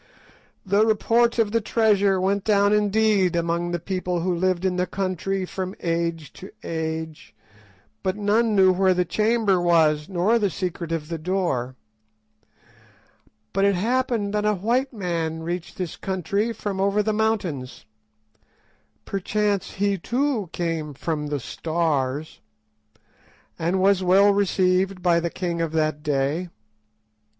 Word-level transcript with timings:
The 0.65 0.83
report 0.83 1.37
of 1.37 1.51
the 1.51 1.61
treasure 1.61 2.19
went 2.19 2.43
down 2.43 2.73
indeed 2.73 3.35
among 3.35 3.69
the 3.69 3.77
people 3.77 4.21
who 4.21 4.33
lived 4.33 4.65
in 4.65 4.75
the 4.75 4.87
country 4.87 5.45
from 5.45 5.75
age 5.79 6.33
to 6.33 6.49
age, 6.63 7.35
but 8.01 8.15
none 8.17 8.55
knew 8.55 8.73
where 8.73 8.95
the 8.95 9.05
chamber 9.05 9.61
was, 9.61 10.09
nor 10.09 10.39
the 10.39 10.49
secret 10.49 10.91
of 10.91 11.07
the 11.09 11.19
door. 11.19 11.75
But 13.53 13.63
it 13.63 13.75
happened 13.75 14.33
that 14.33 14.43
a 14.43 14.55
white 14.55 14.91
man 14.91 15.43
reached 15.43 15.77
this 15.77 15.95
country 15.97 16.51
from 16.51 16.81
over 16.81 17.03
the 17.03 17.13
mountains—perchance 17.13 19.73
he 19.73 19.99
too 19.99 20.49
came 20.51 20.95
'from 20.95 21.27
the 21.27 21.39
Stars'—and 21.39 22.39
was 23.79 24.01
well 24.03 24.33
received 24.33 25.03
by 25.03 25.19
the 25.19 25.29
king 25.29 25.61
of 25.61 25.73
that 25.73 26.01
day. 26.01 26.49